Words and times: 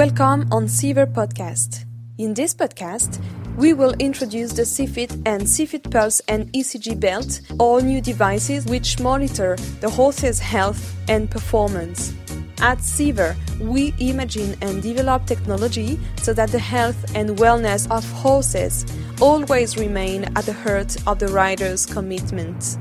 Welcome 0.00 0.48
on 0.50 0.66
Seaver 0.66 1.06
Podcast. 1.06 1.84
In 2.16 2.32
this 2.32 2.54
podcast, 2.54 3.20
we 3.58 3.74
will 3.74 3.92
introduce 3.98 4.50
the 4.54 4.62
CFIT 4.62 5.12
and 5.26 5.42
CFIT 5.42 5.90
Pulse 5.90 6.22
and 6.26 6.50
ECG 6.54 6.98
belt, 6.98 7.42
all 7.58 7.82
new 7.82 8.00
devices 8.00 8.64
which 8.64 8.98
monitor 8.98 9.56
the 9.82 9.90
horse's 9.90 10.38
health 10.38 10.96
and 11.10 11.30
performance. 11.30 12.14
At 12.62 12.80
Seaver, 12.80 13.36
we 13.60 13.92
imagine 13.98 14.56
and 14.62 14.82
develop 14.82 15.26
technology 15.26 16.00
so 16.22 16.32
that 16.32 16.48
the 16.48 16.58
health 16.58 17.14
and 17.14 17.36
wellness 17.36 17.86
of 17.90 18.10
horses 18.10 18.86
always 19.20 19.76
remain 19.76 20.24
at 20.34 20.46
the 20.46 20.54
heart 20.54 20.96
of 21.06 21.18
the 21.18 21.28
rider's 21.28 21.84
commitment. 21.84 22.78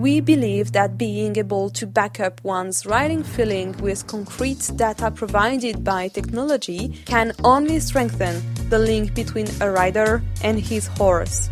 We 0.00 0.20
believe 0.20 0.72
that 0.72 0.96
being 0.96 1.36
able 1.36 1.68
to 1.76 1.86
back 1.86 2.20
up 2.20 2.42
one's 2.42 2.86
riding 2.86 3.22
feeling 3.22 3.76
with 3.82 4.06
concrete 4.06 4.70
data 4.74 5.10
provided 5.10 5.84
by 5.84 6.08
technology 6.08 7.02
can 7.04 7.34
only 7.44 7.80
strengthen 7.80 8.40
the 8.70 8.78
link 8.78 9.14
between 9.14 9.46
a 9.60 9.70
rider 9.70 10.22
and 10.42 10.58
his 10.58 10.86
horse. 10.86 11.50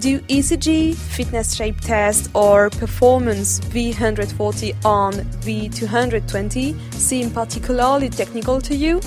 Do 0.00 0.18
ECG, 0.22 0.96
fitness 0.96 1.54
shape 1.54 1.80
test, 1.80 2.28
or 2.34 2.70
performance 2.70 3.60
V140 3.60 4.84
on 4.84 5.12
V220 5.46 6.92
seem 6.92 7.30
particularly 7.30 8.08
technical 8.08 8.60
to 8.62 8.74
you? 8.74 9.00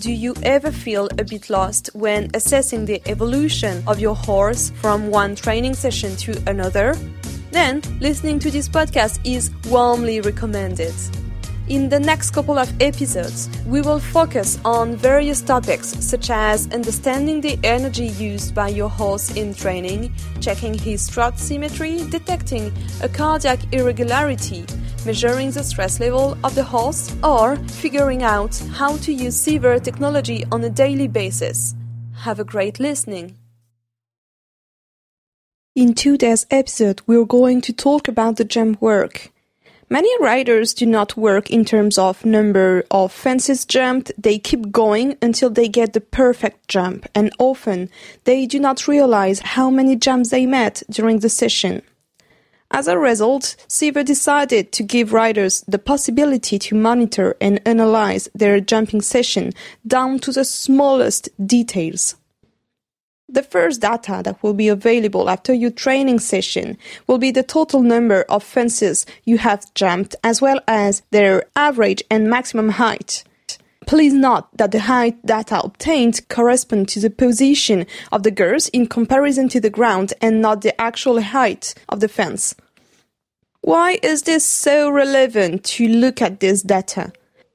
Do 0.00 0.10
you 0.10 0.34
ever 0.42 0.72
feel 0.72 1.08
a 1.18 1.24
bit 1.24 1.50
lost 1.50 1.88
when 1.94 2.30
assessing 2.34 2.84
the 2.84 3.00
evolution 3.08 3.84
of 3.86 4.00
your 4.00 4.16
horse 4.16 4.72
from 4.82 5.06
one 5.08 5.36
training 5.36 5.74
session 5.74 6.16
to 6.16 6.42
another? 6.48 6.96
Then 7.54 7.80
listening 8.00 8.38
to 8.40 8.50
this 8.50 8.68
podcast 8.68 9.20
is 9.24 9.50
warmly 9.70 10.20
recommended. 10.20 10.94
In 11.68 11.88
the 11.88 11.98
next 11.98 12.32
couple 12.32 12.58
of 12.58 12.70
episodes, 12.82 13.48
we 13.66 13.80
will 13.80 13.98
focus 13.98 14.58
on 14.66 14.96
various 14.96 15.40
topics 15.40 15.88
such 16.04 16.28
as 16.28 16.70
understanding 16.72 17.40
the 17.40 17.58
energy 17.64 18.08
used 18.08 18.54
by 18.54 18.68
your 18.68 18.90
horse 18.90 19.34
in 19.34 19.54
training, 19.54 20.12
checking 20.42 20.74
his 20.74 21.08
trot 21.08 21.38
symmetry, 21.38 22.04
detecting 22.10 22.70
a 23.02 23.08
cardiac 23.08 23.60
irregularity, 23.72 24.66
measuring 25.06 25.52
the 25.52 25.64
stress 25.64 26.00
level 26.00 26.36
of 26.44 26.54
the 26.54 26.64
horse, 26.64 27.14
or 27.22 27.56
figuring 27.80 28.22
out 28.22 28.54
how 28.72 28.98
to 28.98 29.12
use 29.12 29.40
Seaver 29.40 29.78
technology 29.78 30.44
on 30.52 30.62
a 30.64 30.70
daily 30.70 31.08
basis. 31.08 31.74
Have 32.12 32.40
a 32.40 32.44
great 32.44 32.78
listening! 32.78 33.38
In 35.74 35.92
today's 35.92 36.46
episode, 36.52 37.02
we're 37.04 37.24
going 37.24 37.60
to 37.62 37.72
talk 37.72 38.06
about 38.06 38.36
the 38.36 38.44
jump 38.44 38.80
work. 38.80 39.32
Many 39.90 40.08
riders 40.22 40.72
do 40.72 40.86
not 40.86 41.16
work 41.16 41.50
in 41.50 41.64
terms 41.64 41.98
of 41.98 42.24
number 42.24 42.84
of 42.92 43.10
fences 43.10 43.64
jumped, 43.64 44.12
they 44.16 44.38
keep 44.38 44.70
going 44.70 45.16
until 45.20 45.50
they 45.50 45.66
get 45.66 45.92
the 45.92 46.00
perfect 46.00 46.68
jump, 46.68 47.08
and 47.12 47.32
often 47.40 47.90
they 48.22 48.46
do 48.46 48.60
not 48.60 48.86
realize 48.86 49.40
how 49.40 49.68
many 49.68 49.96
jumps 49.96 50.30
they 50.30 50.46
met 50.46 50.84
during 50.90 51.18
the 51.18 51.28
session. 51.28 51.82
As 52.70 52.86
a 52.86 52.96
result, 52.96 53.56
Seaver 53.66 54.04
decided 54.04 54.70
to 54.70 54.84
give 54.84 55.12
riders 55.12 55.64
the 55.66 55.80
possibility 55.80 56.56
to 56.56 56.76
monitor 56.76 57.36
and 57.40 57.60
analyze 57.66 58.28
their 58.32 58.60
jumping 58.60 59.00
session 59.00 59.52
down 59.84 60.20
to 60.20 60.30
the 60.30 60.44
smallest 60.44 61.30
details. 61.44 62.14
The 63.28 63.42
first 63.42 63.80
data 63.80 64.20
that 64.22 64.42
will 64.42 64.52
be 64.52 64.68
available 64.68 65.30
after 65.30 65.54
your 65.54 65.70
training 65.70 66.18
session 66.18 66.76
will 67.06 67.16
be 67.16 67.30
the 67.30 67.42
total 67.42 67.80
number 67.80 68.22
of 68.28 68.44
fences 68.44 69.06
you 69.24 69.38
have 69.38 69.72
jumped 69.74 70.14
as 70.22 70.42
well 70.42 70.60
as 70.68 71.02
their 71.10 71.44
average 71.56 72.02
and 72.10 72.28
maximum 72.28 72.68
height. 72.70 73.24
Please 73.86 74.12
note 74.12 74.44
that 74.56 74.72
the 74.72 74.80
height 74.80 75.24
data 75.24 75.60
obtained 75.62 76.26
correspond 76.28 76.88
to 76.88 77.00
the 77.00 77.10
position 77.10 77.86
of 78.12 78.24
the 78.24 78.30
girth 78.30 78.68
in 78.72 78.86
comparison 78.86 79.48
to 79.48 79.60
the 79.60 79.70
ground 79.70 80.12
and 80.20 80.42
not 80.42 80.60
the 80.60 80.78
actual 80.78 81.20
height 81.20 81.74
of 81.88 82.00
the 82.00 82.08
fence. 82.08 82.54
Why 83.62 83.98
is 84.02 84.22
this 84.22 84.44
so 84.44 84.90
relevant 84.90 85.64
to 85.64 85.88
look 85.88 86.20
at 86.20 86.40
this 86.40 86.60
data? 86.60 87.12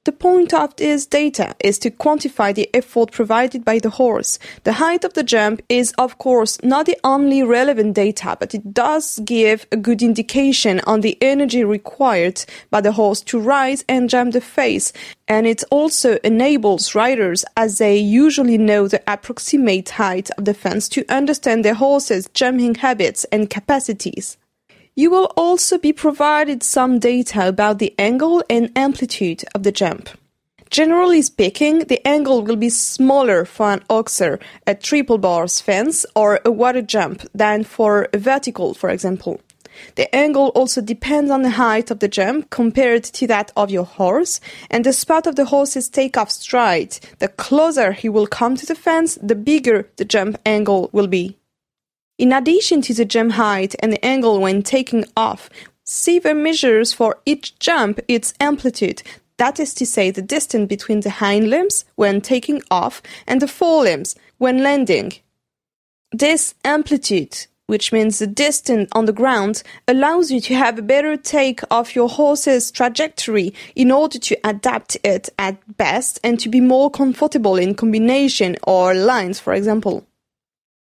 The 0.10 0.14
point 0.14 0.56
of 0.56 0.76
this 0.76 1.06
data 1.06 1.56
is 1.60 1.78
to 1.78 1.92
quantify 1.92 2.56
the 2.56 2.68
effort 2.74 3.12
provided 3.12 3.64
by 3.64 3.78
the 3.78 3.92
horse. 3.92 4.40
The 4.64 4.74
height 4.74 5.04
of 5.04 5.14
the 5.14 5.22
jump 5.22 5.62
is, 5.70 5.94
of 6.00 6.18
course, 6.18 6.58
not 6.64 6.88
the 6.88 6.98
only 7.04 7.44
relevant 7.44 7.94
data, 7.94 8.36
but 8.40 8.56
it 8.56 8.74
does 8.74 9.20
give 9.24 9.68
a 9.72 9.78
good 9.78 10.02
indication 10.02 10.82
on 10.88 11.02
the 11.02 11.16
energy 11.22 11.64
required 11.64 12.44
by 12.72 12.82
the 12.82 12.94
horse 12.94 13.22
to 13.22 13.40
rise 13.40 13.86
and 13.88 14.10
jump 14.10 14.34
the 14.34 14.42
face. 14.42 14.94
And 15.28 15.46
it 15.46 15.64
also 15.70 16.18
enables 16.24 16.96
riders, 16.96 17.46
as 17.56 17.78
they 17.78 17.96
usually 17.96 18.58
know 18.58 18.88
the 18.88 19.04
approximate 19.06 19.90
height 19.90 20.32
of 20.40 20.46
the 20.46 20.56
fence, 20.56 20.90
to 20.90 21.06
understand 21.08 21.64
their 21.64 21.76
horse's 21.76 22.28
jumping 22.34 22.74
habits 22.74 23.26
and 23.26 23.48
capacities. 23.48 24.38
You 24.96 25.10
will 25.10 25.32
also 25.38 25.78
be 25.78 25.94
provided 25.94 26.64
some 26.64 27.00
data 27.00 27.48
about 27.48 27.80
the 27.80 27.94
angle 27.98 28.44
and 28.50 28.72
amplitude 28.76 29.44
of 29.56 29.64
the 29.64 29.72
jump. 29.72 30.10
Generally 30.70 31.24
speaking, 31.24 31.80
the 31.80 32.06
angle 32.08 32.44
will 32.44 32.56
be 32.56 32.70
smaller 32.70 33.44
for 33.44 33.72
an 33.72 33.84
oxer, 33.90 34.40
a 34.68 34.76
triple 34.76 35.18
bars 35.18 35.60
fence, 35.60 36.06
or 36.16 36.40
a 36.46 36.52
water 36.52 36.84
jump 36.84 37.24
than 37.34 37.64
for 37.64 38.08
a 38.14 38.20
vertical, 38.20 38.76
for 38.76 38.90
example. 38.90 39.42
The 39.96 40.14
angle 40.16 40.50
also 40.50 40.82
depends 40.82 41.32
on 41.32 41.42
the 41.42 41.52
height 41.52 41.90
of 41.90 42.00
the 42.00 42.08
jump 42.08 42.50
compared 42.52 43.04
to 43.06 43.26
that 43.28 43.52
of 43.56 43.72
your 43.72 43.86
horse 43.86 44.40
and 44.70 44.86
the 44.86 44.94
spot 44.94 45.26
of 45.26 45.38
the 45.38 45.46
horse's 45.46 45.90
takeoff 45.90 46.30
stride. 46.30 47.00
The 47.18 47.30
closer 47.30 47.94
he 47.94 48.10
will 48.10 48.28
come 48.28 48.56
to 48.58 48.66
the 48.66 48.76
fence, 48.76 49.18
the 49.22 49.36
bigger 49.36 49.90
the 49.96 50.06
jump 50.06 50.38
angle 50.46 50.90
will 50.92 51.08
be. 51.08 51.39
In 52.20 52.34
addition 52.34 52.82
to 52.82 52.94
the 52.94 53.06
jump 53.06 53.32
height 53.32 53.76
and 53.80 53.94
the 53.94 54.06
angle 54.06 54.42
when 54.42 54.62
taking 54.62 55.06
off, 55.16 55.50
Seaver 55.86 56.36
measures 56.36 56.92
for 56.92 57.18
each 57.26 57.58
jump 57.60 58.02
its 58.10 58.34
amplitude, 58.42 59.02
that 59.38 59.58
is 59.58 59.74
to 59.76 59.86
say, 59.86 60.12
the 60.12 60.22
distance 60.22 60.68
between 60.68 61.00
the 61.00 61.12
hind 61.12 61.50
limbs 61.50 61.86
when 61.96 62.20
taking 62.20 62.62
off 62.70 63.02
and 63.26 63.42
the 63.42 63.48
forelimbs 63.48 64.18
when 64.38 64.62
landing. 64.62 65.14
This 66.12 66.56
amplitude, 66.66 67.48
which 67.68 67.94
means 67.94 68.20
the 68.20 68.28
distance 68.28 68.90
on 68.92 69.06
the 69.06 69.14
ground, 69.14 69.64
allows 69.88 70.30
you 70.30 70.42
to 70.42 70.56
have 70.56 70.78
a 70.78 70.82
better 70.82 71.16
take 71.16 71.62
of 71.72 71.96
your 71.96 72.10
horse's 72.10 72.70
trajectory 72.70 73.54
in 73.76 73.92
order 73.92 74.20
to 74.20 74.38
adapt 74.44 74.98
it 75.06 75.30
at 75.40 75.78
best 75.78 76.20
and 76.22 76.38
to 76.42 76.50
be 76.50 76.60
more 76.60 76.92
comfortable 76.92 77.56
in 77.56 77.76
combination 77.76 78.58
or 78.64 78.94
lines, 78.94 79.40
for 79.40 79.54
example. 79.54 80.06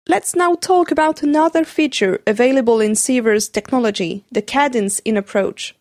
Let's 0.10 0.36
now 0.36 0.56
talk 0.56 0.90
about 0.90 1.22
another 1.22 1.64
feature 1.64 2.20
available 2.26 2.82
in 2.82 2.96
Seaver's 2.96 3.48
technology, 3.48 4.26
the 4.32 4.42
cadence 4.42 4.98
in 5.06 5.16
approach. 5.16 5.76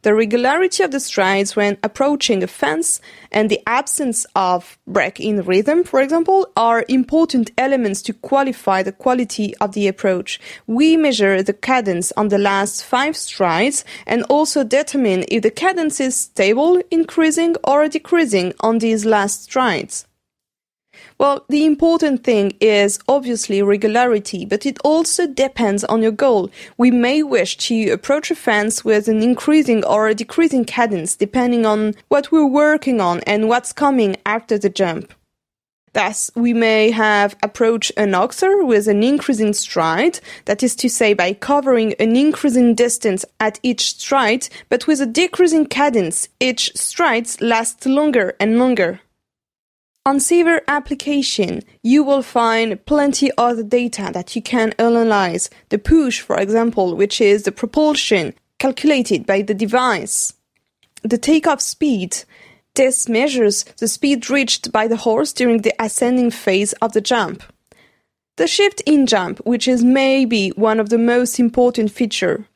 The 0.00 0.14
regularity 0.14 0.82
of 0.82 0.92
the 0.92 0.98
strides 0.98 1.56
when 1.56 1.76
approaching 1.82 2.42
a 2.42 2.46
fence 2.46 3.02
and 3.30 3.50
the 3.50 3.60
absence 3.66 4.24
of 4.34 4.78
break 4.86 5.20
in 5.20 5.42
rhythm, 5.42 5.84
for 5.84 6.00
example, 6.00 6.50
are 6.56 6.86
important 6.88 7.50
elements 7.58 8.00
to 8.04 8.14
qualify 8.14 8.82
the 8.82 8.92
quality 8.92 9.54
of 9.56 9.72
the 9.72 9.88
approach. 9.88 10.40
We 10.66 10.96
measure 10.96 11.42
the 11.42 11.52
cadence 11.52 12.12
on 12.16 12.28
the 12.28 12.38
last 12.38 12.82
five 12.82 13.14
strides 13.14 13.84
and 14.06 14.22
also 14.30 14.64
determine 14.64 15.26
if 15.28 15.42
the 15.42 15.50
cadence 15.50 16.00
is 16.00 16.16
stable, 16.18 16.82
increasing, 16.90 17.56
or 17.62 17.88
decreasing 17.88 18.54
on 18.60 18.78
these 18.78 19.04
last 19.04 19.42
strides. 19.42 20.06
Well, 21.20 21.44
the 21.50 21.66
important 21.66 22.24
thing 22.24 22.56
is 22.62 22.98
obviously 23.06 23.60
regularity, 23.60 24.46
but 24.46 24.64
it 24.64 24.78
also 24.82 25.26
depends 25.26 25.84
on 25.84 26.00
your 26.00 26.12
goal. 26.12 26.48
We 26.78 26.90
may 26.90 27.22
wish 27.22 27.58
to 27.68 27.90
approach 27.90 28.30
a 28.30 28.34
fence 28.34 28.86
with 28.86 29.06
an 29.06 29.22
increasing 29.22 29.84
or 29.84 30.08
a 30.08 30.14
decreasing 30.14 30.64
cadence 30.64 31.16
depending 31.16 31.66
on 31.66 31.94
what 32.08 32.32
we're 32.32 32.46
working 32.46 33.02
on 33.02 33.20
and 33.26 33.50
what's 33.50 33.74
coming 33.74 34.16
after 34.24 34.56
the 34.56 34.70
jump. 34.70 35.12
Thus, 35.92 36.30
we 36.34 36.54
may 36.54 36.90
have 36.90 37.36
approached 37.42 37.92
an 37.98 38.12
oxer 38.12 38.66
with 38.66 38.88
an 38.88 39.02
increasing 39.02 39.52
stride, 39.52 40.20
that 40.46 40.62
is 40.62 40.74
to 40.76 40.88
say, 40.88 41.12
by 41.12 41.34
covering 41.34 41.92
an 42.00 42.16
increasing 42.16 42.74
distance 42.74 43.26
at 43.38 43.60
each 43.62 43.90
stride, 43.90 44.48
but 44.70 44.86
with 44.86 45.02
a 45.02 45.06
decreasing 45.06 45.66
cadence, 45.66 46.30
each 46.40 46.72
strides 46.74 47.42
last 47.42 47.84
longer 47.84 48.36
and 48.40 48.58
longer. 48.58 49.00
On 50.06 50.18
Seaver 50.18 50.62
application, 50.66 51.60
you 51.82 52.02
will 52.02 52.22
find 52.22 52.82
plenty 52.86 53.30
other 53.36 53.62
data 53.62 54.10
that 54.14 54.34
you 54.34 54.40
can 54.40 54.72
analyze. 54.78 55.50
The 55.68 55.78
push, 55.78 56.20
for 56.20 56.38
example, 56.38 56.96
which 56.96 57.20
is 57.20 57.42
the 57.42 57.52
propulsion 57.52 58.32
calculated 58.58 59.26
by 59.26 59.42
the 59.42 59.52
device. 59.52 60.32
The 61.02 61.18
takeoff 61.18 61.60
speed. 61.60 62.16
This 62.76 63.10
measures 63.10 63.64
the 63.78 63.88
speed 63.88 64.30
reached 64.30 64.72
by 64.72 64.88
the 64.88 64.96
horse 64.96 65.34
during 65.34 65.62
the 65.62 65.74
ascending 65.78 66.30
phase 66.30 66.72
of 66.74 66.94
the 66.94 67.02
jump. 67.02 67.42
The 68.36 68.46
shift 68.46 68.80
in 68.86 69.06
jump, 69.06 69.40
which 69.40 69.68
is 69.68 69.84
maybe 69.84 70.48
one 70.50 70.80
of 70.80 70.88
the 70.88 70.98
most 70.98 71.38
important 71.38 71.90
feature. 71.90 72.46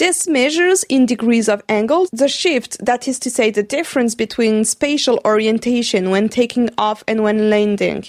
This 0.00 0.26
measures 0.26 0.82
in 0.84 1.04
degrees 1.04 1.46
of 1.46 1.62
angle 1.68 2.08
the 2.10 2.26
shift, 2.26 2.82
that 2.82 3.06
is 3.06 3.18
to 3.18 3.28
say, 3.28 3.50
the 3.50 3.62
difference 3.62 4.14
between 4.14 4.64
spatial 4.64 5.20
orientation 5.26 6.08
when 6.08 6.30
taking 6.30 6.70
off 6.78 7.04
and 7.06 7.22
when 7.22 7.50
landing. 7.50 8.06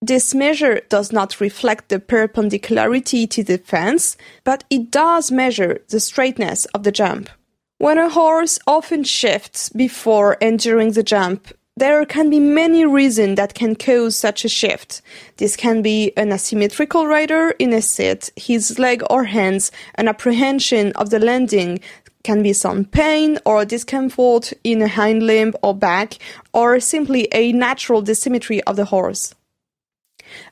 This 0.00 0.34
measure 0.34 0.80
does 0.88 1.12
not 1.12 1.38
reflect 1.38 1.90
the 1.90 2.00
perpendicularity 2.00 3.26
to 3.26 3.44
the 3.44 3.58
fence, 3.58 4.16
but 4.44 4.64
it 4.70 4.90
does 4.90 5.30
measure 5.30 5.82
the 5.90 6.00
straightness 6.00 6.64
of 6.74 6.84
the 6.84 6.90
jump. 6.90 7.28
When 7.76 7.98
a 7.98 8.08
horse 8.08 8.58
often 8.66 9.04
shifts 9.04 9.68
before 9.68 10.38
and 10.40 10.58
during 10.58 10.92
the 10.92 11.02
jump, 11.02 11.52
there 11.78 12.06
can 12.06 12.30
be 12.30 12.40
many 12.40 12.86
reasons 12.86 13.36
that 13.36 13.52
can 13.52 13.76
cause 13.76 14.16
such 14.16 14.46
a 14.46 14.48
shift. 14.48 15.02
This 15.36 15.56
can 15.56 15.82
be 15.82 16.10
an 16.16 16.32
asymmetrical 16.32 17.06
rider 17.06 17.50
in 17.58 17.74
a 17.74 17.82
seat, 17.82 18.30
his 18.34 18.78
leg 18.78 19.02
or 19.10 19.24
hands, 19.24 19.70
an 19.96 20.08
apprehension 20.08 20.92
of 20.92 21.10
the 21.10 21.18
landing, 21.18 21.80
can 22.24 22.42
be 22.42 22.54
some 22.54 22.86
pain 22.86 23.38
or 23.44 23.64
discomfort 23.66 24.54
in 24.64 24.80
a 24.80 24.88
hind 24.88 25.22
limb 25.22 25.52
or 25.62 25.74
back, 25.74 26.14
or 26.54 26.80
simply 26.80 27.28
a 27.32 27.52
natural 27.52 28.02
dissymmetry 28.02 28.60
of 28.66 28.76
the 28.76 28.86
horse. 28.86 29.34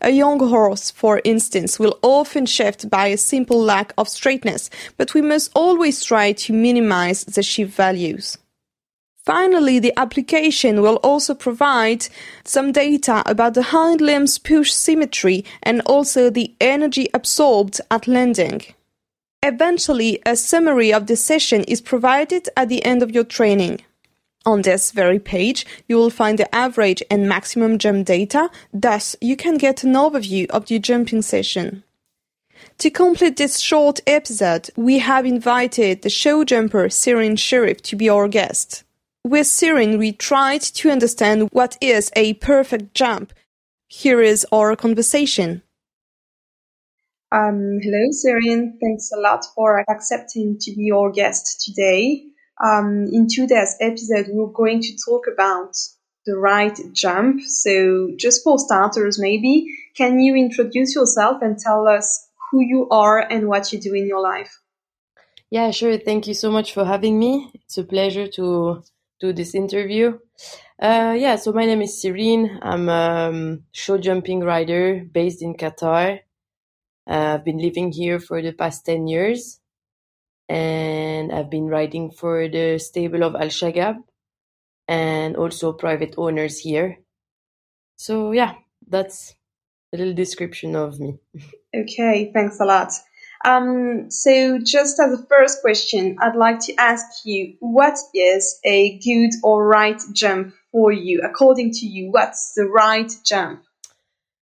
A 0.03 0.11
young 0.11 0.39
horse, 0.39 0.91
for 0.91 1.23
instance, 1.25 1.79
will 1.79 1.99
often 2.03 2.47
shift 2.47 2.91
by 2.91 3.07
a 3.07 3.17
simple 3.17 3.61
lack 3.61 3.93
of 3.97 4.09
straightness, 4.09 4.69
but 4.99 5.15
we 5.15 5.23
must 5.23 5.51
always 5.55 6.05
try 6.05 6.33
to 6.33 6.53
minimize 6.53 7.25
the 7.25 7.43
shift 7.43 7.75
values. 7.75 8.39
Finally, 9.25 9.79
the 9.79 9.93
application 9.99 10.83
will 10.83 10.97
also 10.97 11.35
provide 11.35 12.07
some 12.45 12.73
data 12.73 13.23
about 13.25 13.55
the 13.55 13.63
hind 13.63 14.03
limbs 14.03 14.39
push 14.39 14.71
symmetry 14.71 15.45
and 15.63 15.81
also 15.87 16.29
the 16.29 16.55
energy 16.61 17.09
absorbed 17.15 17.81
at 17.91 18.07
landing. 18.07 18.61
Eventually, 19.43 20.21
a 20.27 20.37
summary 20.37 20.93
of 20.93 21.07
the 21.07 21.17
session 21.17 21.65
is 21.65 21.81
provided 21.81 22.51
at 22.55 22.69
the 22.69 22.85
end 22.85 23.03
of 23.03 23.13
your 23.13 23.25
training. 23.25 23.81
On 24.47 24.61
this 24.61 24.91
very 24.91 25.19
page, 25.19 25.65
you 25.89 25.97
will 25.97 26.11
find 26.11 26.39
the 26.39 26.55
average 26.55 27.03
and 27.11 27.27
maximum 27.27 27.79
jump 27.79 28.07
data, 28.07 28.51
thus 28.75 29.17
you 29.23 29.37
can 29.37 29.57
get 29.57 29.85
an 29.85 29.95
overview 29.95 30.51
of 30.51 30.71
your 30.71 30.81
jumping 30.81 31.23
session. 31.23 31.83
To 32.79 32.91
complete 32.91 33.39
this 33.39 33.59
short 33.59 34.01
episode, 34.07 34.69
we 34.77 34.99
have 34.99 35.25
invited 35.25 36.03
the 36.03 36.11
show 36.11 36.45
jumper 36.45 36.89
Sirin 36.89 37.39
Sharif 37.39 37.81
to 37.83 37.97
be 37.97 38.11
our 38.11 38.29
guest. 38.29 38.84
With 39.27 39.47
Sirin, 39.47 39.99
we 39.99 40.13
tried 40.13 40.61
to 40.61 40.91
understand 40.91 41.49
what 41.51 41.79
is 41.81 42.11
a 42.15 42.35
perfect 42.35 42.95
jump. 42.95 43.33
Here 43.89 44.21
is 44.21 44.47
our 44.53 44.77
conversation. 44.77 45.63
Um, 47.33 47.79
hello, 47.81 48.11
Sirin. 48.11 48.75
Thanks 48.83 49.11
a 49.17 49.19
lot 49.19 49.47
for 49.55 49.83
accepting 49.89 50.59
to 50.61 50.75
be 50.77 50.93
our 50.93 51.11
guest 51.11 51.65
today. 51.65 52.23
Um, 52.63 53.09
in 53.11 53.27
today's 53.27 53.75
episode, 53.81 54.27
we're 54.29 54.53
going 54.53 54.83
to 54.83 54.97
talk 55.07 55.25
about 55.33 55.73
the 56.27 56.37
right 56.37 56.79
jump. 56.93 57.41
So, 57.41 58.11
just 58.19 58.45
for 58.45 58.59
starters, 58.59 59.19
maybe, 59.19 59.67
can 59.97 60.21
you 60.21 60.37
introduce 60.37 60.95
yourself 60.95 61.41
and 61.41 61.59
tell 61.59 61.89
us 61.89 62.29
who 62.51 62.61
you 62.61 62.89
are 62.91 63.21
and 63.21 63.49
what 63.49 63.73
you 63.73 63.81
do 63.81 63.95
in 63.95 64.07
your 64.07 64.21
life? 64.21 64.61
Yeah, 65.49 65.71
sure. 65.71 65.97
Thank 65.97 66.27
you 66.27 66.35
so 66.35 66.51
much 66.51 66.75
for 66.75 66.85
having 66.85 67.19
me. 67.19 67.51
It's 67.55 67.79
a 67.79 67.85
pleasure 67.85 68.29
to 68.29 68.83
do 69.21 69.33
this 69.33 69.55
interview. 69.55 70.19
Uh, 70.81 71.15
yeah, 71.17 71.37
so 71.37 71.53
my 71.53 71.65
name 71.65 71.83
is 71.83 72.03
Sirin. 72.03 72.59
I'm 72.63 72.89
a 72.89 73.29
um, 73.31 73.63
show 73.73 73.99
jumping 73.99 74.41
rider 74.41 75.05
based 75.11 75.43
in 75.43 75.55
Qatar. 75.55 76.21
Uh, 77.07 77.35
I've 77.35 77.45
been 77.45 77.59
living 77.59 77.93
here 77.93 78.19
for 78.19 78.43
the 78.43 78.53
past 78.53 78.85
10 78.87 79.07
years 79.07 79.61
and 80.49 81.33
I've 81.33 81.51
been 81.51 81.69
riding 81.69 82.11
for 82.11 82.49
the 82.49 82.79
stable 82.79 83.23
of 83.23 83.35
Al 83.35 83.49
Shaqab 83.49 83.97
and 84.89 85.37
also 85.37 85.73
private 85.73 86.15
owners 86.19 86.59
here. 86.59 86.99
So, 87.97 88.33
yeah, 88.33 88.55
that's 88.87 89.35
a 89.93 89.97
little 89.97 90.15
description 90.15 90.77
of 90.77 90.99
me. 90.99 91.19
Okay, 91.77 92.31
thanks 92.33 92.61
a 92.61 92.65
lot. 92.65 92.93
Um, 93.45 94.11
so 94.11 94.59
just 94.59 94.99
as 94.99 95.13
a 95.13 95.27
first 95.27 95.61
question, 95.61 96.17
I'd 96.21 96.35
like 96.35 96.61
to 96.61 96.75
ask 96.77 97.27
you, 97.27 97.57
what 97.61 97.99
is 98.15 98.59
a 98.65 98.99
good 99.01 99.31
or 99.43 99.67
right 99.67 100.01
jump 100.13 100.55
for 100.73 100.91
you? 100.91 101.21
According 101.23 101.73
to 101.73 101.87
you, 101.87 102.11
what's 102.11 102.55
the 102.55 102.65
right 102.65 103.13
jump? 103.25 103.63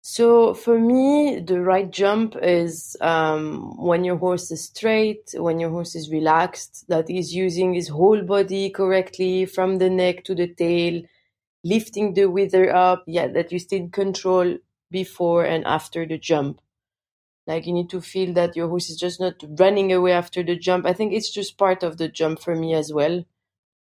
So 0.02 0.54
for 0.54 0.78
me, 0.80 1.38
the 1.38 1.60
right 1.60 1.90
jump 1.90 2.34
is 2.42 2.96
um, 3.00 3.76
when 3.76 4.04
your 4.04 4.16
horse 4.16 4.50
is 4.50 4.64
straight, 4.64 5.34
when 5.34 5.60
your 5.60 5.70
horse 5.70 5.94
is 5.94 6.10
relaxed, 6.10 6.86
that 6.88 7.10
is 7.10 7.34
using 7.34 7.74
his 7.74 7.88
whole 7.88 8.22
body 8.22 8.70
correctly 8.70 9.44
from 9.44 9.78
the 9.78 9.90
neck 9.90 10.24
to 10.24 10.34
the 10.34 10.48
tail, 10.48 11.02
lifting 11.62 12.14
the 12.14 12.26
wither 12.26 12.74
up. 12.74 13.04
Yeah, 13.06 13.28
that 13.28 13.52
you 13.52 13.58
stay 13.58 13.76
in 13.76 13.90
control 13.90 14.56
before 14.90 15.44
and 15.44 15.64
after 15.66 16.06
the 16.06 16.18
jump. 16.18 16.60
Like 17.48 17.66
you 17.66 17.72
need 17.72 17.88
to 17.90 18.02
feel 18.02 18.34
that 18.34 18.56
your 18.56 18.68
horse 18.68 18.90
is 18.90 18.98
just 18.98 19.20
not 19.20 19.42
running 19.58 19.90
away 19.90 20.12
after 20.12 20.42
the 20.42 20.54
jump. 20.54 20.84
I 20.84 20.92
think 20.92 21.14
it's 21.14 21.30
just 21.30 21.56
part 21.56 21.82
of 21.82 21.96
the 21.96 22.06
jump 22.06 22.40
for 22.40 22.54
me 22.54 22.74
as 22.74 22.92
well. 22.92 23.24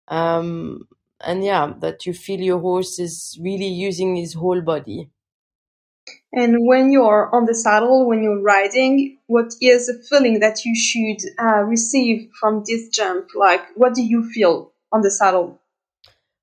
Um, 0.08 0.88
and 1.20 1.44
yeah, 1.44 1.74
that 1.80 2.06
you 2.06 2.14
feel 2.14 2.40
your 2.40 2.58
horse 2.58 2.98
is 2.98 3.38
really 3.38 3.68
using 3.68 4.16
his 4.16 4.32
whole 4.32 4.62
body. 4.62 5.10
And 6.32 6.66
when 6.66 6.90
you're 6.90 7.28
on 7.34 7.44
the 7.44 7.54
saddle, 7.54 8.08
when 8.08 8.22
you're 8.22 8.40
riding, 8.40 9.18
what 9.26 9.52
is 9.60 9.88
the 9.88 10.02
feeling 10.08 10.40
that 10.40 10.64
you 10.64 10.74
should 10.74 11.20
uh, 11.38 11.62
receive 11.64 12.30
from 12.40 12.62
this 12.66 12.88
jump? 12.88 13.26
Like, 13.38 13.62
what 13.76 13.92
do 13.94 14.02
you 14.02 14.26
feel 14.30 14.72
on 14.90 15.02
the 15.02 15.10
saddle? 15.10 15.60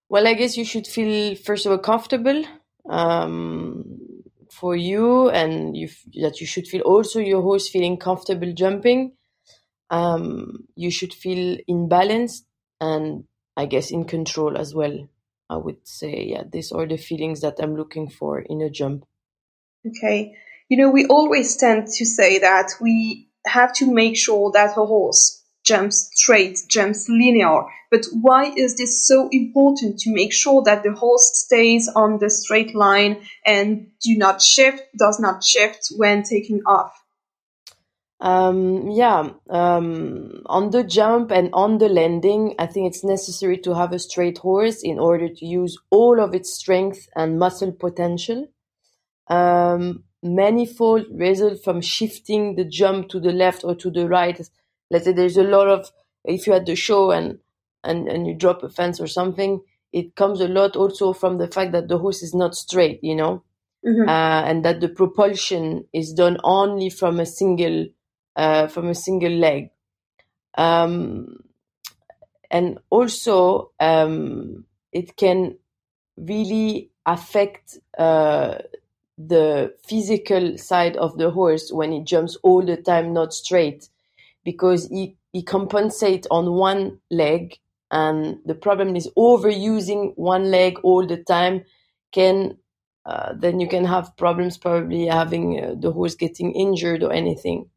Well, 0.07 0.27
I 0.27 0.35
guess 0.35 0.55
you 0.55 0.65
should 0.65 0.85
feel 0.85 1.35
first 1.35 1.65
of 1.65 1.71
all 1.71 1.79
comfortable. 1.79 2.43
Um, 2.87 4.06
for 4.51 4.75
you 4.75 5.29
and 5.29 5.75
you 5.75 5.89
that 6.21 6.39
you 6.41 6.47
should 6.47 6.67
feel 6.67 6.81
also 6.81 7.19
your 7.19 7.41
horse 7.41 7.69
feeling 7.69 7.97
comfortable 7.97 8.53
jumping. 8.53 9.13
Um, 9.89 10.67
you 10.75 10.91
should 10.91 11.13
feel 11.13 11.57
in 11.67 11.87
balance 11.87 12.43
and 12.81 13.23
i 13.55 13.65
guess 13.65 13.89
in 13.89 14.03
control 14.03 14.57
as 14.57 14.75
well 14.75 15.07
i 15.49 15.55
would 15.55 15.87
say. 15.87 16.25
Yeah 16.29 16.43
these 16.51 16.71
are 16.71 16.85
the 16.85 16.97
feelings 16.97 17.41
that 17.41 17.55
i'm 17.59 17.75
looking 17.75 18.09
for 18.09 18.39
in 18.39 18.61
a 18.61 18.69
jump. 18.69 19.05
Okay. 19.85 20.35
You 20.69 20.77
know 20.77 20.89
we 20.89 21.05
always 21.05 21.55
tend 21.55 21.87
to 21.87 22.05
say 22.05 22.39
that 22.39 22.73
we 22.81 23.29
have 23.45 23.73
to 23.75 23.91
make 23.91 24.17
sure 24.17 24.51
that 24.51 24.77
a 24.77 24.85
horse 24.85 25.36
jumps 25.67 26.09
straight, 26.13 26.59
jumps 26.69 27.09
linear. 27.09 27.63
But 27.91 28.05
why 28.21 28.53
is 28.55 28.77
this 28.77 29.05
so 29.05 29.29
important 29.31 29.99
to 29.99 30.13
make 30.13 30.33
sure 30.33 30.61
that 30.63 30.83
the 30.83 30.93
horse 30.93 31.31
stays 31.33 31.89
on 31.95 32.19
the 32.19 32.29
straight 32.29 32.73
line 32.75 33.21
and 33.45 33.87
do 34.01 34.17
not 34.17 34.41
shift, 34.41 34.83
does 34.97 35.19
not 35.19 35.43
shift 35.43 35.91
when 35.95 36.23
taking 36.23 36.61
off? 36.65 36.93
Um, 38.19 38.89
yeah, 38.89 39.29
um, 39.49 40.41
on 40.47 40.71
the 40.71 40.83
jump 40.83 41.31
and 41.31 41.49
on 41.53 41.77
the 41.77 41.87
landing, 41.87 42.55
I 42.57 42.65
think 42.65 42.87
it's 42.87 43.03
necessary 43.03 43.59
to 43.59 43.75
have 43.75 43.93
a 43.93 43.99
straight 43.99 44.39
horse 44.39 44.81
in 44.81 44.97
order 44.97 45.29
to 45.29 45.45
use 45.45 45.77
all 45.91 46.19
of 46.19 46.33
its 46.33 46.51
strength 46.51 47.07
and 47.15 47.37
muscle 47.37 47.71
potential. 47.71 48.47
Um, 49.27 50.03
manifold 50.23 51.05
result 51.11 51.63
from 51.63 51.79
shifting 51.81 52.55
the 52.55 52.65
jump 52.65 53.09
to 53.09 53.19
the 53.19 53.31
left 53.31 53.63
or 53.63 53.75
to 53.75 53.91
the 53.91 54.07
right 54.07 54.39
let's 54.89 55.05
say 55.05 55.13
there's 55.13 55.37
a 55.37 55.43
lot 55.43 55.67
of 55.67 55.91
if 56.25 56.47
you 56.47 56.53
had 56.53 56.65
the 56.65 56.75
show 56.75 57.11
and 57.11 57.39
and 57.83 58.07
and 58.07 58.27
you 58.27 58.33
drop 58.33 58.63
a 58.63 58.69
fence 58.69 58.99
or 58.99 59.07
something 59.07 59.61
it 59.93 60.15
comes 60.15 60.41
a 60.41 60.47
lot 60.47 60.75
also 60.75 61.13
from 61.13 61.37
the 61.37 61.47
fact 61.47 61.71
that 61.71 61.87
the 61.87 61.97
horse 61.97 62.21
is 62.21 62.33
not 62.33 62.55
straight 62.55 62.99
you 63.03 63.15
know? 63.15 63.43
Mm-hmm. 63.85 64.09
uh, 64.09 64.41
and 64.41 64.65
that 64.65 64.81
the 64.81 64.89
propulsion 64.89 65.85
is 65.93 66.11
done 66.11 66.37
only 66.43 66.89
from 66.89 67.19
a 67.19 67.25
single 67.25 67.87
uh, 68.35 68.67
from 68.67 68.87
a 68.87 68.95
single 68.95 69.31
leg. 69.31 69.69
Um, 70.55 71.39
and 72.49 72.79
also 72.89 73.71
um, 73.79 74.65
it 74.91 75.15
can 75.17 75.57
really 76.17 76.91
affect 77.05 77.77
uh, 77.97 78.59
the 79.17 79.73
physical 79.87 80.57
side 80.57 80.95
of 80.97 81.17
the 81.17 81.31
horse 81.31 81.71
when 81.71 81.93
it 81.93 82.05
jumps 82.05 82.37
all 82.43 82.65
the 82.65 82.77
time 82.77 83.13
not 83.13 83.33
straight 83.33 83.89
because 84.47 84.87
he, 84.87 85.17
he 85.33 85.43
compensates 85.43 86.25
on 86.31 86.53
one 86.53 86.99
leg 87.11 87.57
and 87.91 88.37
the 88.45 88.55
problem 88.55 88.95
is 88.95 89.09
overusing 89.17 90.13
one 90.15 90.49
leg 90.51 90.79
all 90.83 91.05
the 91.05 91.17
time 91.17 91.63
can 92.13 92.57
uh, 93.05 93.33
then 93.37 93.59
you 93.59 93.67
can 93.67 93.85
have 93.85 94.15
problems 94.17 94.57
probably 94.57 95.05
having 95.07 95.59
uh, 95.61 95.75
the 95.79 95.91
horse 95.91 96.15
getting 96.15 96.53
injured 96.53 97.03
or 97.03 97.11
anything. 97.11 97.69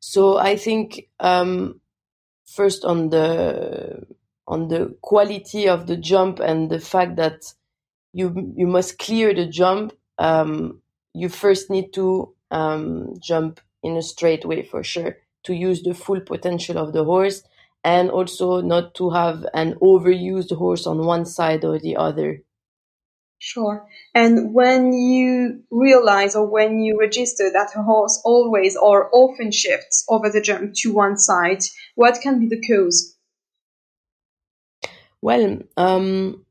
So 0.00 0.38
i 0.38 0.56
think 0.56 1.08
um, 1.20 1.80
first 2.46 2.84
on 2.84 3.10
the 3.10 4.06
on 4.46 4.68
the 4.68 4.96
quality 5.02 5.68
of 5.68 5.86
the 5.86 5.96
jump 5.96 6.40
and 6.40 6.70
the 6.70 6.80
fact 6.80 7.16
that 7.16 7.54
you 8.12 8.54
you 8.56 8.66
must 8.66 8.98
clear 8.98 9.34
the 9.34 9.46
jump 9.46 9.92
um, 10.18 10.82
you 11.14 11.28
first 11.30 11.70
need 11.70 11.92
to 11.94 12.34
um, 12.50 13.14
jump 13.20 13.60
in 13.82 13.96
a 13.96 14.02
straight 14.02 14.44
way 14.46 14.62
for 14.64 14.82
sure 14.84 15.16
to 15.48 15.54
use 15.54 15.82
the 15.82 15.94
full 15.94 16.20
potential 16.20 16.78
of 16.78 16.92
the 16.92 17.04
horse 17.04 17.42
and 17.82 18.10
also 18.10 18.60
not 18.60 18.94
to 18.94 19.10
have 19.10 19.46
an 19.54 19.74
overused 19.80 20.54
horse 20.54 20.86
on 20.86 21.06
one 21.06 21.24
side 21.24 21.64
or 21.64 21.78
the 21.78 21.96
other. 21.96 22.42
Sure. 23.38 23.88
And 24.14 24.52
when 24.52 24.92
you 24.92 25.62
realize 25.70 26.34
or 26.34 26.46
when 26.46 26.80
you 26.80 26.98
register 26.98 27.50
that 27.52 27.70
a 27.76 27.82
horse 27.82 28.20
always 28.24 28.76
or 28.76 29.08
often 29.12 29.52
shifts 29.52 30.04
over 30.08 30.28
the 30.28 30.40
jump 30.40 30.74
to 30.74 30.92
one 30.92 31.16
side, 31.16 31.62
what 31.94 32.18
can 32.20 32.40
be 32.40 32.48
the 32.48 32.60
cause? 32.66 33.16
Well, 35.22 35.60
um, 35.76 36.44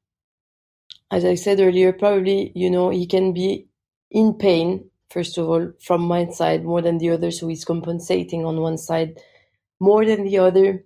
as 1.12 1.26
I 1.26 1.36
said 1.36 1.60
earlier, 1.60 1.92
probably, 1.94 2.52
you 2.56 2.70
know, 2.70 2.90
he 2.90 3.06
can 3.06 3.34
be 3.34 3.68
in 4.10 4.34
pain, 4.34 4.90
first 5.10 5.38
of 5.38 5.50
all, 5.50 5.72
from 5.80 6.02
my 6.02 6.28
side 6.30 6.64
more 6.66 6.82
than 6.82 6.98
the 6.98 7.10
other. 7.12 7.32
So 7.32 7.48
he's 7.48 7.66
compensating 7.66 8.46
on 8.46 8.62
one 8.62 8.78
side 8.78 9.20
more 9.80 10.06
than 10.06 10.24
the 10.24 10.40
other. 10.40 10.84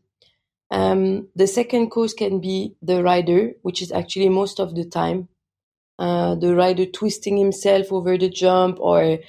Um, 0.72 1.28
the 1.36 1.48
second 1.48 1.90
cause 1.90 2.14
can 2.14 2.40
be 2.40 2.76
the 2.82 3.04
rider, 3.04 3.54
which 3.62 3.82
is 3.82 3.92
actually 3.92 4.30
most 4.30 4.60
of 4.60 4.76
the 4.76 4.86
time 4.86 5.28
uh, 6.00 6.36
the 6.36 6.56
rider 6.56 6.86
twisting 6.86 7.38
himself 7.38 7.92
over 7.92 8.18
the 8.18 8.30
jump 8.30 8.80
or 8.80 9.20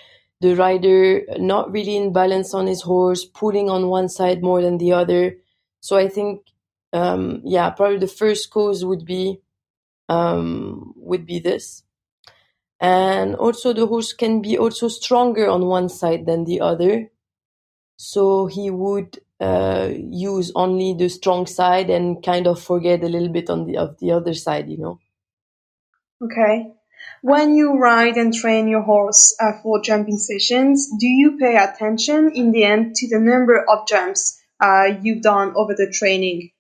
the 0.40 0.54
rider 0.56 1.22
not 1.38 1.70
really 1.70 1.96
in 1.96 2.12
balance 2.12 2.54
on 2.54 2.66
his 2.66 2.82
horse, 2.82 3.24
pulling 3.24 3.68
on 3.70 3.88
one 3.88 4.08
side 4.08 4.42
more 4.42 4.62
than 4.62 4.78
the 4.78 4.92
other. 4.92 5.36
So 5.80 5.96
I 5.96 6.08
think, 6.08 6.42
um, 6.92 7.42
yeah, 7.44 7.70
probably 7.70 7.98
the 7.98 8.06
first 8.08 8.50
cause 8.50 8.84
would 8.84 9.04
be 9.04 9.40
um, 10.08 10.94
would 10.96 11.26
be 11.26 11.38
this. 11.38 11.82
And 12.82 13.36
also 13.36 13.72
the 13.72 13.86
horse 13.86 14.12
can 14.12 14.42
be 14.42 14.58
also 14.58 14.88
stronger 14.88 15.48
on 15.48 15.66
one 15.66 15.88
side 15.88 16.26
than 16.26 16.44
the 16.44 16.60
other. 16.60 17.10
So 17.96 18.46
he 18.46 18.70
would 18.70 19.20
uh, 19.38 19.90
use 19.94 20.50
only 20.56 20.92
the 20.92 21.08
strong 21.08 21.46
side 21.46 21.90
and 21.90 22.22
kind 22.24 22.48
of 22.48 22.60
forget 22.60 23.04
a 23.04 23.08
little 23.08 23.28
bit 23.28 23.48
on 23.48 23.66
the 23.66 23.76
of 23.76 24.00
the 24.00 24.10
other 24.10 24.34
side, 24.34 24.68
you 24.68 24.78
know. 24.78 24.98
Okay. 26.22 26.72
When 27.22 27.54
you 27.54 27.78
ride 27.78 28.16
and 28.16 28.34
train 28.34 28.66
your 28.66 28.82
horse 28.82 29.36
uh, 29.40 29.52
for 29.62 29.80
jumping 29.80 30.18
sessions, 30.18 30.90
do 30.98 31.06
you 31.06 31.38
pay 31.38 31.56
attention 31.56 32.32
in 32.34 32.50
the 32.50 32.64
end 32.64 32.96
to 32.96 33.08
the 33.08 33.20
number 33.20 33.64
of 33.68 33.86
jumps 33.86 34.40
uh, 34.60 34.88
you've 35.00 35.22
done 35.22 35.52
over 35.54 35.74
the 35.74 35.88
training? 35.92 36.50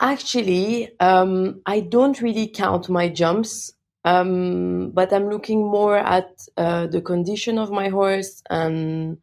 Actually, 0.00 0.90
um, 0.98 1.60
I 1.66 1.80
don't 1.80 2.20
really 2.20 2.48
count 2.48 2.88
my 2.88 3.08
jumps, 3.08 3.72
um, 4.04 4.90
but 4.92 5.12
I'm 5.12 5.28
looking 5.28 5.60
more 5.60 5.96
at 5.98 6.30
uh, 6.56 6.86
the 6.86 7.00
condition 7.02 7.58
of 7.58 7.70
my 7.70 7.88
horse 7.88 8.42
and 8.50 9.18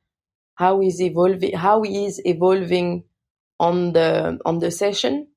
how 0.55 0.79
he's 0.81 1.01
evolving, 1.01 1.53
how 1.55 1.83
he 1.83 2.05
is 2.05 2.21
evolving 2.25 3.05
on 3.59 3.93
the 3.93 4.39
on 4.45 4.59
the 4.59 4.71
session. 4.71 5.27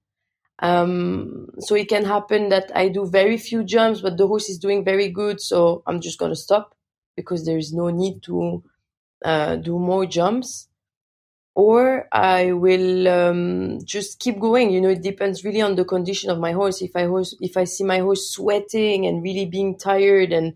Um, 0.61 1.49
so 1.61 1.75
it 1.75 1.89
can 1.89 2.05
happen 2.05 2.51
that 2.51 2.71
I 2.75 2.89
do 2.89 3.07
very 3.07 3.39
few 3.39 3.65
jumps, 3.65 4.03
but 4.03 4.19
the 4.19 4.27
horse 4.27 4.51
is 4.51 4.59
doing 4.59 4.85
very 4.85 5.11
good. 5.11 5.41
So 5.41 5.83
I'm 5.87 6.01
just 6.01 6.19
going 6.19 6.33
to 6.33 6.37
stop 6.37 6.75
because 7.17 7.47
there 7.47 7.59
is 7.59 7.73
no 7.73 7.91
need 7.91 8.23
to 8.25 8.63
uh, 9.25 9.57
do 9.57 9.79
more 9.79 10.07
jumps. 10.07 10.70
Or 11.55 12.09
I 12.13 12.53
will 12.53 13.09
um, 13.09 13.79
just 13.85 14.21
keep 14.21 14.39
going. 14.39 14.71
You 14.71 14.81
know, 14.81 14.89
it 14.89 15.03
depends 15.03 15.45
really 15.45 15.61
on 15.61 15.75
the 15.75 15.85
condition 15.85 16.31
of 16.31 16.39
my 16.39 16.53
horse. 16.53 16.81
If 16.81 16.95
I 16.95 17.07
horse, 17.07 17.35
if 17.41 17.57
I 17.57 17.65
see 17.65 17.85
my 17.85 17.99
horse 17.99 18.31
sweating 18.31 19.07
and 19.07 19.23
really 19.23 19.47
being 19.47 19.77
tired, 19.77 20.33
and 20.33 20.55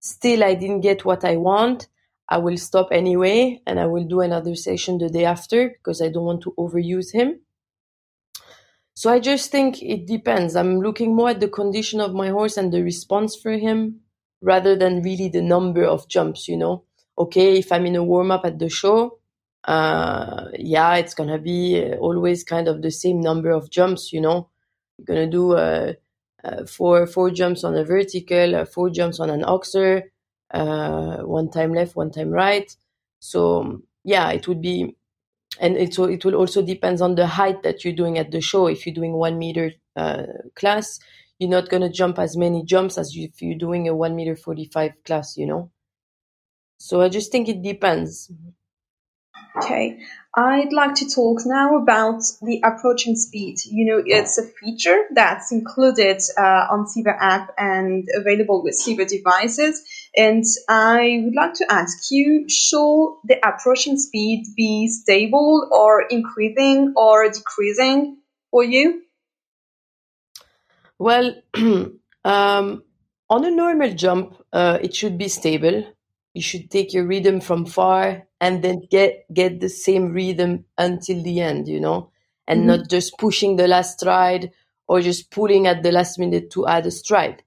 still 0.00 0.44
I 0.44 0.54
didn't 0.54 0.80
get 0.82 1.04
what 1.04 1.24
I 1.24 1.36
want, 1.36 1.88
I 2.28 2.38
will 2.38 2.56
stop 2.56 2.88
anyway, 2.90 3.60
and 3.66 3.78
I 3.78 3.86
will 3.86 4.04
do 4.04 4.20
another 4.20 4.54
session 4.54 4.98
the 4.98 5.08
day 5.08 5.24
after 5.24 5.68
because 5.68 6.00
I 6.00 6.08
don't 6.08 6.24
want 6.24 6.42
to 6.42 6.54
overuse 6.58 7.12
him. 7.12 7.40
So 8.94 9.12
I 9.12 9.20
just 9.20 9.50
think 9.50 9.82
it 9.82 10.06
depends. 10.06 10.56
I'm 10.56 10.80
looking 10.80 11.14
more 11.14 11.28
at 11.30 11.40
the 11.40 11.48
condition 11.48 12.00
of 12.00 12.14
my 12.14 12.30
horse 12.30 12.56
and 12.56 12.72
the 12.72 12.82
response 12.82 13.36
for 13.36 13.52
him 13.52 14.00
rather 14.40 14.74
than 14.74 15.02
really 15.02 15.28
the 15.28 15.42
number 15.42 15.84
of 15.84 16.08
jumps, 16.08 16.48
you 16.48 16.56
know. 16.56 16.84
Okay, 17.18 17.58
if 17.58 17.70
I'm 17.72 17.86
in 17.86 17.96
a 17.96 18.02
warm 18.02 18.30
up 18.30 18.44
at 18.44 18.58
the 18.58 18.70
show, 18.70 19.18
uh, 19.66 20.48
yeah, 20.58 20.96
it's 20.96 21.14
gonna 21.14 21.38
be 21.38 21.82
always 22.00 22.44
kind 22.44 22.68
of 22.68 22.82
the 22.82 22.90
same 22.90 23.20
number 23.20 23.50
of 23.50 23.70
jumps, 23.70 24.12
you 24.12 24.20
know. 24.20 24.48
You're 24.98 25.06
gonna 25.06 25.30
do 25.30 25.52
uh, 25.54 25.92
uh, 26.44 26.66
four 26.66 27.06
four 27.06 27.30
jumps 27.30 27.64
on 27.64 27.76
a 27.76 27.84
vertical, 27.84 28.54
uh, 28.56 28.64
four 28.64 28.90
jumps 28.90 29.20
on 29.20 29.30
an 29.30 29.42
oxer, 29.42 30.04
uh, 30.52 31.18
one 31.18 31.50
time 31.50 31.74
left, 31.74 31.96
one 31.96 32.10
time 32.10 32.30
right. 32.30 32.74
So 33.20 33.82
yeah, 34.04 34.30
it 34.30 34.46
would 34.48 34.62
be 34.62 34.96
and 35.60 35.76
it, 35.76 35.98
it 35.98 36.24
will 36.24 36.34
also 36.34 36.62
depends 36.62 37.00
on 37.00 37.14
the 37.14 37.26
height 37.26 37.62
that 37.62 37.84
you're 37.84 37.94
doing 37.94 38.18
at 38.18 38.30
the 38.30 38.40
show. 38.40 38.66
If 38.66 38.86
you're 38.86 38.94
doing 38.94 39.14
one 39.14 39.38
meter 39.38 39.72
uh, 39.96 40.24
class, 40.54 40.98
you're 41.38 41.50
not 41.50 41.70
to 41.70 41.88
jump 41.90 42.18
as 42.18 42.36
many 42.36 42.62
jumps 42.64 42.98
as 42.98 43.14
you, 43.16 43.24
if 43.28 43.40
you're 43.42 43.58
doing 43.58 43.88
a 43.88 43.94
one 43.94 44.14
meter 44.16 44.36
45 44.36 44.92
class, 45.04 45.36
you 45.36 45.46
know? 45.46 45.70
So 46.78 47.00
I 47.02 47.08
just 47.08 47.32
think 47.32 47.48
it 47.48 47.62
depends. 47.62 48.30
Okay, 49.56 50.00
I'd 50.36 50.72
like 50.72 50.94
to 50.96 51.08
talk 51.08 51.40
now 51.46 51.78
about 51.78 52.20
the 52.42 52.60
approaching 52.62 53.16
speed. 53.16 53.56
You 53.64 53.86
know, 53.86 54.02
it's 54.04 54.36
a 54.36 54.42
feature 54.44 55.04
that's 55.14 55.50
included 55.50 56.20
uh, 56.36 56.66
on 56.70 56.86
Seaver 56.86 57.16
app 57.18 57.54
and 57.56 58.06
available 58.14 58.62
with 58.62 58.74
Seaver 58.74 59.06
devices. 59.06 59.82
And 60.14 60.44
I 60.68 61.22
would 61.24 61.34
like 61.34 61.54
to 61.54 61.72
ask 61.72 62.10
you, 62.10 62.46
should 62.50 63.16
the 63.24 63.38
approaching 63.42 63.98
speed 63.98 64.44
be 64.54 64.88
stable 64.88 65.68
or 65.72 66.02
increasing 66.02 66.92
or 66.94 67.30
decreasing 67.30 68.18
for 68.50 68.62
you? 68.62 69.02
Well, 70.98 71.34
um, 72.24 72.82
on 73.30 73.44
a 73.44 73.50
normal 73.50 73.94
jump, 73.94 74.36
uh, 74.52 74.78
it 74.82 74.94
should 74.94 75.16
be 75.16 75.28
stable 75.28 75.95
you 76.36 76.42
should 76.42 76.70
take 76.70 76.92
your 76.92 77.06
rhythm 77.06 77.40
from 77.40 77.64
far 77.64 78.26
and 78.42 78.62
then 78.62 78.82
get 78.90 79.24
get 79.32 79.58
the 79.58 79.70
same 79.70 80.12
rhythm 80.12 80.66
until 80.76 81.22
the 81.22 81.40
end 81.40 81.66
you 81.66 81.80
know? 81.80 82.10
And 82.46 82.60
mm-hmm. 82.60 82.68
not 82.68 82.90
just 82.90 83.16
pushing 83.18 83.56
the 83.56 83.66
last 83.66 83.98
stride 83.98 84.52
or 84.86 85.00
just 85.00 85.30
pulling 85.30 85.66
at 85.66 85.82
the 85.82 85.90
last 85.90 86.18
minute 86.18 86.50
to 86.50 86.66
add 86.66 86.84
a 86.84 86.90
stride. 86.90 87.42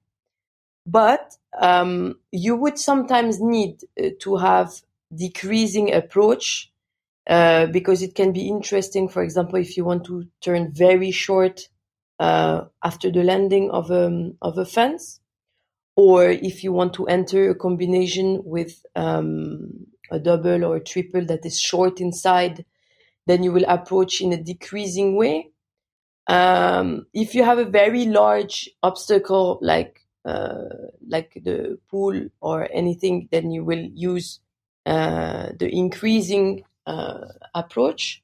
But 0.84 1.36
um, 1.58 2.16
you 2.32 2.56
would 2.56 2.78
sometimes 2.80 3.40
need 3.40 3.84
uh, 3.96 4.08
to 4.22 4.36
have 4.36 4.72
decreasing 5.14 5.94
approach 5.94 6.72
uh, 7.28 7.66
because 7.66 8.02
it 8.02 8.16
can 8.16 8.32
be 8.32 8.48
interesting. 8.48 9.08
For 9.08 9.22
example 9.22 9.60
if 9.60 9.76
you 9.76 9.84
want 9.84 10.04
to 10.06 10.26
turn 10.40 10.72
very 10.72 11.12
short 11.12 11.68
uh, 12.18 12.64
after 12.82 13.08
the 13.12 13.22
landing 13.22 13.70
of 13.70 13.92
a, 13.92 14.06
um, 14.06 14.34
of 14.42 14.58
a 14.58 14.66
fence 14.66 15.20
or 16.00 16.30
if 16.30 16.64
you 16.64 16.72
want 16.72 16.94
to 16.94 17.06
enter 17.08 17.50
a 17.50 17.54
combination 17.54 18.40
with 18.42 18.86
um, 18.96 19.86
a 20.10 20.18
double 20.18 20.64
or 20.64 20.76
a 20.76 20.82
triple 20.92 21.22
that 21.26 21.44
is 21.44 21.60
short 21.60 22.00
inside, 22.00 22.64
then 23.26 23.42
you 23.42 23.52
will 23.52 23.66
approach 23.68 24.22
in 24.22 24.32
a 24.32 24.42
decreasing 24.42 25.14
way. 25.14 25.50
Um, 26.26 27.06
if 27.12 27.34
you 27.34 27.44
have 27.44 27.58
a 27.58 27.66
very 27.66 28.06
large 28.06 28.70
obstacle 28.82 29.58
like 29.60 30.00
uh, 30.24 30.68
like 31.06 31.38
the 31.44 31.78
pool 31.90 32.28
or 32.40 32.66
anything, 32.72 33.28
then 33.30 33.50
you 33.50 33.62
will 33.62 33.86
use 33.94 34.40
uh, 34.86 35.50
the 35.58 35.68
increasing 35.68 36.64
uh, 36.86 37.26
approach. 37.54 38.22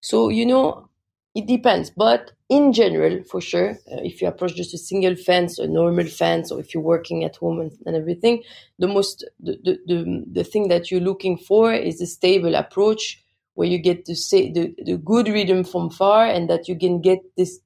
So 0.00 0.28
you 0.28 0.44
know 0.44 0.88
it 1.36 1.46
depends, 1.46 1.90
but 1.90 2.32
in 2.48 2.72
general, 2.72 3.22
for 3.24 3.40
sure, 3.40 3.70
uh, 3.90 4.00
if 4.02 4.22
you 4.22 4.28
approach 4.28 4.54
just 4.54 4.74
a 4.74 4.78
single 4.78 5.16
fence, 5.16 5.58
a 5.58 5.66
normal 5.66 6.06
fence, 6.06 6.52
or 6.52 6.60
if 6.60 6.72
you're 6.72 6.82
working 6.82 7.24
at 7.24 7.36
home 7.36 7.60
and, 7.60 7.72
and 7.86 7.96
everything, 7.96 8.42
the 8.78 8.86
most 8.86 9.24
the, 9.40 9.58
the, 9.64 9.78
the 9.86 10.24
the 10.32 10.44
thing 10.44 10.68
that 10.68 10.90
you're 10.90 11.00
looking 11.00 11.36
for 11.36 11.72
is 11.72 12.00
a 12.00 12.06
stable 12.06 12.54
approach 12.54 13.22
where 13.54 13.66
you 13.68 13.78
get 13.78 14.04
to 14.04 14.14
say 14.14 14.52
the, 14.52 14.74
the 14.84 14.96
good 14.96 15.28
rhythm 15.28 15.64
from 15.64 15.90
far, 15.90 16.26
and 16.26 16.48
that 16.48 16.68
you 16.68 16.78
can 16.78 17.00
get 17.00 17.18
this 17.36 17.58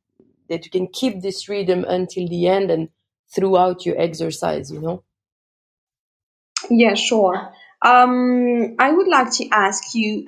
that 0.48 0.64
you 0.64 0.70
can 0.70 0.86
keep 0.88 1.20
this 1.20 1.48
rhythm 1.48 1.84
until 1.86 2.26
the 2.28 2.46
end 2.48 2.70
and 2.70 2.88
throughout 3.34 3.84
your 3.84 4.00
exercise. 4.00 4.70
You 4.72 4.80
know. 4.80 5.04
Yeah, 6.70 6.94
sure. 6.94 7.52
Um, 7.82 8.76
I 8.78 8.92
would 8.92 9.08
like 9.08 9.32
to 9.32 9.48
ask 9.50 9.94
you 9.94 10.24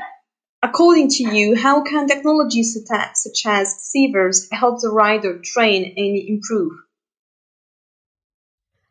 According 0.62 1.08
to 1.10 1.34
you, 1.34 1.56
how 1.56 1.82
can 1.82 2.06
technologies 2.06 2.78
such 2.84 3.46
as 3.46 3.74
Seavers 3.74 4.46
help 4.52 4.80
the 4.80 4.90
rider 4.90 5.40
train 5.42 5.92
and 5.96 6.16
improve? 6.16 6.72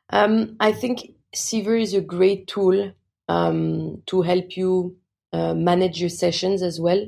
Um, 0.10 0.58
I 0.60 0.74
think 0.74 1.14
Seaver 1.34 1.78
is 1.78 1.94
a 1.94 2.02
great 2.02 2.48
tool 2.48 2.92
um, 3.30 4.04
to 4.08 4.22
help 4.22 4.58
you 4.58 4.98
uh, 5.32 5.54
manage 5.54 6.02
your 6.02 6.10
sessions 6.10 6.62
as 6.62 6.80
well. 6.80 7.08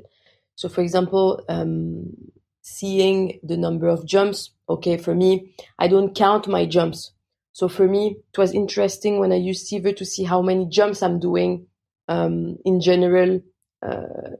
So, 0.55 0.70
for 0.70 0.79
example, 0.79 1.43
um, 1.50 2.13
seeing 2.62 3.39
the 3.43 3.58
number 3.58 3.88
of 3.88 4.05
jumps. 4.05 4.51
Okay, 4.70 4.96
for 4.96 5.13
me, 5.13 5.53
I 5.77 5.89
don't 5.89 6.15
count 6.15 6.48
my 6.48 6.65
jumps. 6.65 7.12
So 7.51 7.67
for 7.67 7.88
me, 7.88 8.15
it 8.32 8.38
was 8.38 8.53
interesting 8.53 9.20
when 9.20 9.32
I 9.32 9.36
used 9.36 9.67
Seaver 9.67 9.91
to 9.91 10.05
see 10.05 10.24
how 10.24 10.41
many 10.41 10.65
jumps 10.65 11.03
I'm 11.03 11.20
doing 11.20 11.67
um, 12.08 12.58
in 12.65 12.79
general 12.79 13.41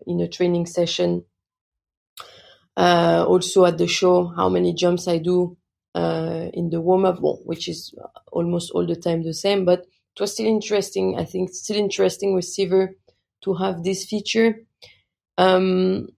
in 0.08 0.22
a 0.22 0.28
training 0.28 0.66
session. 0.66 1.26
Uh, 2.76 3.24
also 3.28 3.66
at 3.66 3.78
the 3.78 3.88
show, 3.88 4.26
how 4.36 4.50
many 4.50 4.74
jumps 4.74 5.08
I 5.08 5.20
do 5.20 5.58
uh, 5.96 6.50
in 6.54 6.70
the 6.70 6.82
warm 6.82 7.06
up, 7.06 7.22
well, 7.22 7.40
which 7.44 7.68
is 7.68 7.94
almost 8.32 8.72
all 8.72 8.86
the 8.86 8.96
time 8.96 9.24
the 9.24 9.34
same, 9.34 9.64
but 9.66 9.82
it 9.82 10.20
was 10.20 10.34
still 10.34 10.48
interesting. 10.48 11.18
I 11.20 11.26
think 11.26 11.54
still 11.54 11.78
interesting 11.78 12.34
with 12.34 12.46
Seaver 12.46 12.96
to 13.44 13.54
have 13.56 13.84
this 13.84 14.06
feature. 14.06 14.66
Um, 15.38 16.10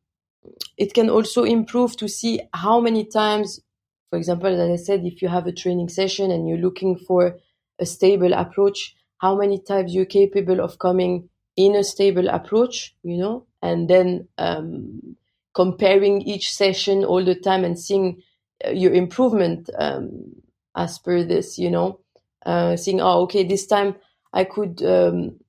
it 0.77 0.93
can 0.93 1.09
also 1.09 1.43
improve 1.43 1.97
to 1.97 2.07
see 2.07 2.41
how 2.53 2.79
many 2.79 3.05
times, 3.05 3.59
for 4.09 4.17
example, 4.17 4.47
as 4.47 4.81
I 4.81 4.83
said, 4.83 5.05
if 5.05 5.21
you 5.21 5.27
have 5.27 5.47
a 5.47 5.51
training 5.51 5.89
session 5.89 6.31
and 6.31 6.47
you're 6.47 6.57
looking 6.57 6.97
for 6.97 7.37
a 7.79 7.85
stable 7.85 8.33
approach, 8.33 8.95
how 9.17 9.35
many 9.35 9.59
times 9.59 9.93
you're 9.93 10.05
capable 10.05 10.59
of 10.59 10.79
coming 10.79 11.29
in 11.55 11.75
a 11.75 11.83
stable 11.83 12.27
approach, 12.27 12.95
you 13.03 13.17
know, 13.17 13.45
and 13.61 13.89
then 13.89 14.27
um, 14.37 15.15
comparing 15.53 16.21
each 16.21 16.53
session 16.53 17.05
all 17.05 17.23
the 17.23 17.35
time 17.35 17.63
and 17.63 17.79
seeing 17.79 18.21
uh, 18.65 18.71
your 18.71 18.93
improvement 18.93 19.69
um, 19.77 20.35
as 20.75 20.99
per 20.99 21.23
this, 21.23 21.57
you 21.57 21.71
know, 21.71 21.99
uh, 22.45 22.75
seeing, 22.75 23.01
oh, 23.01 23.21
okay, 23.21 23.43
this 23.43 23.65
time 23.65 23.95
I 24.33 24.43
could 24.43 24.83
um, 24.83 25.39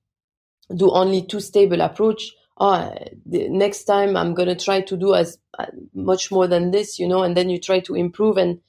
do 0.75 0.91
only 0.91 1.21
two 1.25 1.39
stable 1.39 1.81
approach. 1.81 2.31
Oh, 2.59 2.91
the 3.25 3.49
next 3.49 3.83
time 3.83 4.17
I'm 4.17 4.33
gonna 4.33 4.55
try 4.55 4.81
to 4.81 4.97
do 4.97 5.13
as 5.13 5.37
uh, 5.59 5.67
much 5.93 6.31
more 6.31 6.47
than 6.47 6.71
this, 6.71 6.97
you 6.97 7.07
know, 7.07 7.21
and 7.23 7.35
then 7.35 7.49
you 7.49 7.59
try 7.59 7.81
to 7.81 7.95
improve 7.95 8.37
and 8.37 8.59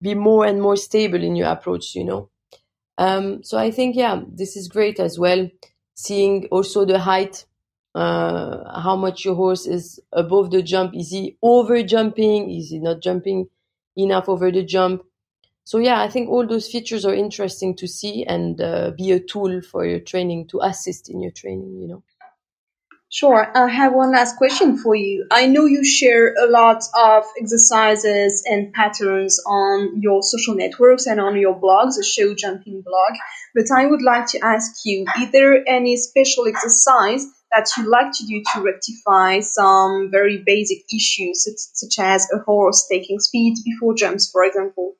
be 0.00 0.14
more 0.14 0.46
and 0.46 0.60
more 0.62 0.76
stable 0.76 1.22
in 1.22 1.36
your 1.36 1.48
approach, 1.48 1.94
you 1.94 2.04
know. 2.04 2.30
Um, 2.96 3.44
so 3.44 3.58
I 3.58 3.70
think, 3.70 3.94
yeah, 3.94 4.22
this 4.26 4.56
is 4.56 4.68
great 4.68 4.98
as 4.98 5.18
well. 5.18 5.48
Seeing 6.04 6.46
also 6.56 6.84
the 6.84 7.00
height, 7.00 7.44
uh, 7.94 8.80
how 8.80 8.96
much 8.96 9.24
your 9.24 9.34
horse 9.34 9.66
is 9.66 10.00
above 10.12 10.50
the 10.52 10.62
jump. 10.62 10.94
Is 10.94 11.10
he 11.10 11.36
over 11.42 11.82
jumping? 11.82 12.50
Is 12.58 12.70
he 12.70 12.78
not 12.78 13.02
jumping 13.02 13.48
enough 13.96 14.28
over 14.28 14.52
the 14.52 14.64
jump? 14.64 15.02
So 15.64 15.78
yeah, 15.78 16.00
I 16.00 16.08
think 16.08 16.30
all 16.30 16.46
those 16.46 16.68
features 16.68 17.04
are 17.04 17.14
interesting 17.14 17.74
to 17.76 17.88
see 17.88 18.24
and 18.24 18.60
uh, 18.60 18.92
be 18.96 19.10
a 19.12 19.20
tool 19.20 19.60
for 19.62 19.84
your 19.84 20.00
training 20.00 20.46
to 20.48 20.60
assist 20.62 21.10
in 21.10 21.20
your 21.20 21.32
training, 21.32 21.72
you 21.82 21.88
know. 21.88 22.02
Sure. 23.10 23.50
I 23.56 23.68
have 23.70 23.94
one 23.94 24.12
last 24.12 24.36
question 24.36 24.76
for 24.76 24.94
you. 24.94 25.26
I 25.30 25.46
know 25.46 25.64
you 25.64 25.82
share 25.82 26.34
a 26.34 26.46
lot 26.46 26.82
of 26.94 27.24
exercises 27.40 28.44
and 28.46 28.70
patterns 28.74 29.40
on 29.46 30.02
your 30.02 30.22
social 30.22 30.54
networks 30.54 31.06
and 31.06 31.18
on 31.18 31.38
your 31.38 31.54
blog, 31.58 31.88
the 31.96 32.04
show 32.04 32.34
jumping 32.34 32.82
blog, 32.82 33.18
but 33.54 33.64
I 33.74 33.86
would 33.86 34.02
like 34.02 34.26
to 34.32 34.40
ask 34.44 34.84
you, 34.84 35.06
is 35.22 35.32
there 35.32 35.66
any 35.66 35.96
special 35.96 36.46
exercise 36.46 37.24
that 37.50 37.66
you 37.78 37.90
like 37.90 38.12
to 38.12 38.26
do 38.26 38.42
to 38.52 38.60
rectify 38.60 39.40
some 39.40 40.10
very 40.10 40.42
basic 40.44 40.84
issues, 40.94 41.48
such, 41.72 41.98
as 41.98 42.28
a 42.30 42.40
horse 42.40 42.86
taking 42.92 43.20
speed 43.20 43.56
before 43.64 43.94
jumps, 43.94 44.30
for 44.30 44.44
example? 44.44 44.96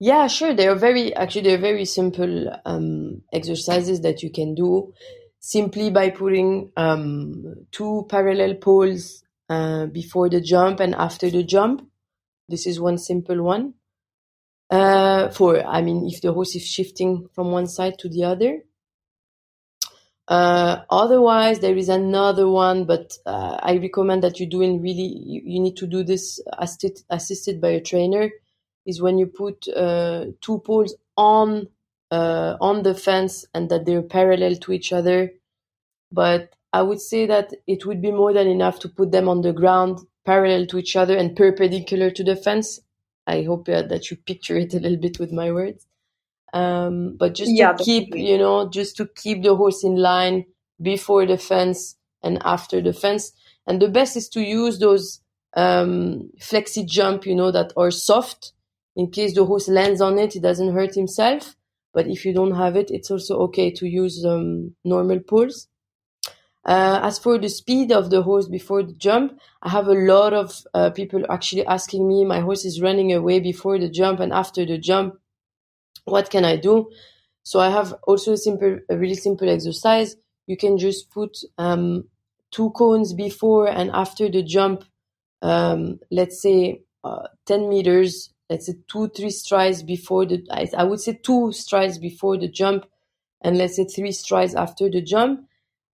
Yeah, 0.00 0.26
sure. 0.26 0.52
They 0.52 0.66
are 0.66 0.74
very, 0.74 1.14
actually, 1.14 1.42
they're 1.42 1.58
very 1.58 1.84
simple 1.84 2.50
um, 2.64 3.22
exercises 3.32 4.00
that 4.00 4.24
you 4.24 4.30
can 4.30 4.56
do 4.56 4.92
simply 5.40 5.90
by 5.90 6.10
putting 6.10 6.72
um, 6.76 7.66
two 7.70 8.06
parallel 8.08 8.54
poles 8.56 9.22
uh, 9.48 9.86
before 9.86 10.28
the 10.28 10.40
jump 10.40 10.80
and 10.80 10.94
after 10.94 11.30
the 11.30 11.42
jump. 11.42 11.88
This 12.48 12.66
is 12.66 12.80
one 12.80 12.98
simple 12.98 13.42
one. 13.42 13.74
Uh, 14.70 15.30
for, 15.30 15.64
I 15.64 15.80
mean, 15.80 16.06
if 16.06 16.20
the 16.20 16.32
horse 16.32 16.54
is 16.54 16.66
shifting 16.66 17.28
from 17.34 17.50
one 17.50 17.66
side 17.66 17.98
to 18.00 18.08
the 18.08 18.24
other. 18.24 18.60
Uh, 20.26 20.82
otherwise, 20.90 21.60
there 21.60 21.76
is 21.76 21.88
another 21.88 22.46
one, 22.46 22.84
but 22.84 23.16
uh, 23.24 23.58
I 23.62 23.78
recommend 23.78 24.22
that 24.24 24.38
you're 24.38 24.48
doing 24.48 24.82
really, 24.82 25.22
you, 25.24 25.40
you 25.42 25.60
need 25.60 25.76
to 25.78 25.86
do 25.86 26.04
this 26.04 26.38
assisted, 26.58 26.98
assisted 27.08 27.62
by 27.62 27.70
a 27.70 27.80
trainer, 27.80 28.30
is 28.84 29.00
when 29.00 29.16
you 29.16 29.26
put 29.26 29.66
uh, 29.68 30.26
two 30.42 30.58
poles 30.66 30.94
on 31.16 31.68
on 32.16 32.82
the 32.82 32.94
fence 32.94 33.44
and 33.54 33.68
that 33.70 33.84
they're 33.86 34.02
parallel 34.02 34.56
to 34.56 34.72
each 34.72 34.92
other. 34.92 35.32
But 36.10 36.54
I 36.72 36.82
would 36.82 37.00
say 37.00 37.26
that 37.26 37.52
it 37.66 37.86
would 37.86 38.00
be 38.02 38.12
more 38.12 38.32
than 38.32 38.46
enough 38.46 38.78
to 38.80 38.88
put 38.88 39.12
them 39.12 39.28
on 39.28 39.42
the 39.42 39.52
ground 39.52 40.00
parallel 40.24 40.66
to 40.66 40.78
each 40.78 40.96
other 40.96 41.16
and 41.16 41.36
perpendicular 41.36 42.10
to 42.10 42.24
the 42.24 42.36
fence. 42.36 42.80
I 43.26 43.42
hope 43.42 43.68
uh, 43.68 43.82
that 43.82 44.10
you 44.10 44.16
picture 44.16 44.56
it 44.56 44.74
a 44.74 44.80
little 44.80 44.98
bit 44.98 45.18
with 45.18 45.32
my 45.32 45.52
words. 45.52 45.86
Um, 46.54 47.16
but 47.16 47.34
just 47.34 47.50
yeah, 47.52 47.72
to 47.72 47.84
keep, 47.84 48.14
you 48.14 48.38
know, 48.38 48.68
just 48.70 48.96
to 48.96 49.06
keep 49.06 49.42
the 49.42 49.54
horse 49.54 49.84
in 49.84 49.96
line 49.96 50.46
before 50.80 51.26
the 51.26 51.36
fence 51.36 51.96
and 52.22 52.38
after 52.44 52.80
the 52.80 52.92
fence. 52.92 53.32
And 53.66 53.82
the 53.82 53.88
best 53.88 54.16
is 54.16 54.28
to 54.30 54.40
use 54.40 54.78
those 54.78 55.20
um, 55.54 56.30
flexi 56.40 56.86
jump, 56.86 57.26
you 57.26 57.34
know, 57.34 57.50
that 57.50 57.72
are 57.76 57.90
soft 57.90 58.52
in 58.96 59.10
case 59.10 59.34
the 59.34 59.44
horse 59.44 59.68
lands 59.68 60.00
on 60.00 60.18
it, 60.18 60.32
he 60.32 60.40
doesn't 60.40 60.74
hurt 60.74 60.94
himself. 60.94 61.54
But 61.98 62.06
if 62.06 62.24
you 62.24 62.32
don't 62.32 62.54
have 62.54 62.76
it, 62.76 62.92
it's 62.92 63.10
also 63.10 63.40
okay 63.46 63.72
to 63.72 63.84
use 63.88 64.24
um, 64.24 64.76
normal 64.84 65.18
pulls. 65.18 65.66
Uh, 66.64 67.00
as 67.02 67.18
for 67.18 67.38
the 67.40 67.48
speed 67.48 67.90
of 67.90 68.10
the 68.10 68.22
horse 68.22 68.46
before 68.46 68.84
the 68.84 68.92
jump, 68.92 69.36
I 69.64 69.70
have 69.70 69.88
a 69.88 69.94
lot 69.94 70.32
of 70.32 70.64
uh, 70.74 70.90
people 70.90 71.24
actually 71.28 71.66
asking 71.66 72.06
me, 72.06 72.24
my 72.24 72.38
horse 72.38 72.64
is 72.64 72.80
running 72.80 73.12
away 73.12 73.40
before 73.40 73.80
the 73.80 73.88
jump 73.88 74.20
and 74.20 74.32
after 74.32 74.64
the 74.64 74.78
jump. 74.78 75.18
What 76.04 76.30
can 76.30 76.44
I 76.44 76.54
do? 76.54 76.88
So 77.42 77.58
I 77.58 77.70
have 77.70 77.92
also 78.06 78.34
a 78.34 78.36
simple, 78.36 78.78
a 78.88 78.96
really 78.96 79.16
simple 79.16 79.48
exercise. 79.48 80.14
You 80.46 80.56
can 80.56 80.78
just 80.78 81.10
put 81.10 81.36
um, 81.58 82.04
two 82.52 82.70
cones 82.76 83.12
before 83.12 83.68
and 83.68 83.90
after 83.92 84.30
the 84.30 84.44
jump. 84.44 84.84
Um, 85.42 85.98
let's 86.12 86.40
say 86.40 86.82
uh, 87.02 87.26
10 87.46 87.68
meters 87.68 88.32
let's 88.48 88.66
say 88.66 88.74
two, 88.88 89.08
three 89.08 89.30
strides 89.30 89.82
before 89.82 90.26
the, 90.26 90.46
I, 90.50 90.68
I 90.76 90.84
would 90.84 91.00
say 91.00 91.18
two 91.22 91.52
strides 91.52 91.98
before 91.98 92.38
the 92.38 92.48
jump 92.48 92.86
and 93.42 93.56
let's 93.58 93.76
say 93.76 93.84
three 93.84 94.12
strides 94.12 94.54
after 94.54 94.90
the 94.90 95.02
jump. 95.02 95.46